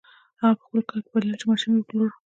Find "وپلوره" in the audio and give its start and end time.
1.81-2.15